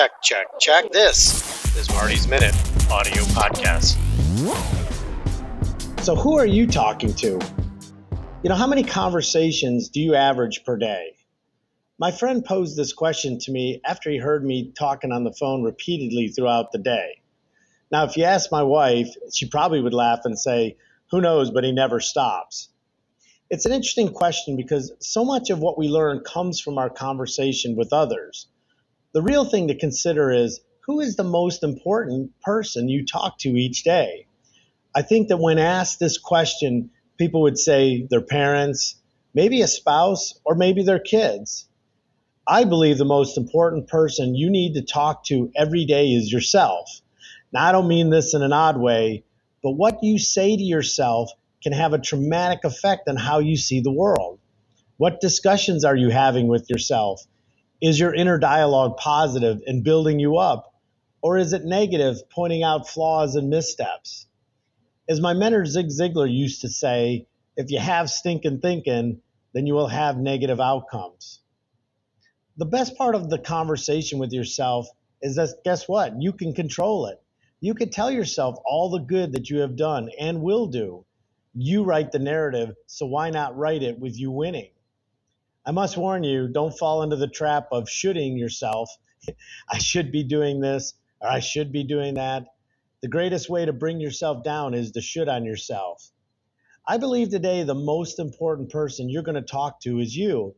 [0.00, 0.92] check, check, check.
[0.92, 2.54] This is Marty's Minute
[2.90, 3.98] audio podcast.
[6.02, 7.38] So, who are you talking to?
[8.42, 11.16] You know, how many conversations do you average per day?
[11.98, 15.62] My friend posed this question to me after he heard me talking on the phone
[15.62, 17.20] repeatedly throughout the day.
[17.92, 20.78] Now, if you ask my wife, she probably would laugh and say,
[21.10, 22.70] Who knows, but he never stops.
[23.50, 27.76] It's an interesting question because so much of what we learn comes from our conversation
[27.76, 28.46] with others.
[29.12, 33.48] The real thing to consider is who is the most important person you talk to
[33.48, 34.26] each day?
[34.94, 38.94] I think that when asked this question, people would say their parents,
[39.34, 41.68] maybe a spouse, or maybe their kids.
[42.46, 47.00] I believe the most important person you need to talk to every day is yourself.
[47.52, 49.24] Now, I don't mean this in an odd way,
[49.60, 51.32] but what you say to yourself
[51.64, 54.38] can have a traumatic effect on how you see the world.
[54.98, 57.26] What discussions are you having with yourself?
[57.80, 60.74] Is your inner dialogue positive and building you up?
[61.22, 64.26] Or is it negative, pointing out flaws and missteps?
[65.08, 69.22] As my mentor Zig Ziglar used to say, if you have stinking thinking,
[69.54, 71.40] then you will have negative outcomes.
[72.58, 74.86] The best part of the conversation with yourself
[75.22, 76.20] is that guess what?
[76.20, 77.20] You can control it.
[77.60, 81.04] You can tell yourself all the good that you have done and will do.
[81.54, 84.70] You write the narrative, so why not write it with you winning?
[85.70, 88.90] I must warn you, don't fall into the trap of shooting yourself.
[89.70, 92.46] I should be doing this or I should be doing that.
[93.02, 96.10] The greatest way to bring yourself down is to should on yourself.
[96.88, 100.56] I believe today the most important person you're going to talk to is you.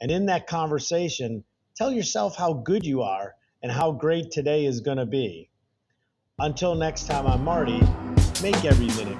[0.00, 1.42] And in that conversation,
[1.74, 5.50] tell yourself how good you are and how great today is going to be.
[6.38, 7.80] Until next time, I'm Marty.
[8.40, 9.18] Make every minute